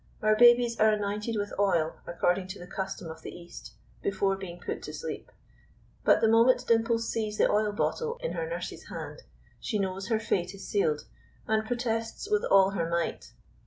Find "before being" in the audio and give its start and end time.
4.01-4.59